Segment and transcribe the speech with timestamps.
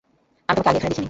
[0.49, 0.99] আমি তোমাকে আগে এখানে দেখিনি।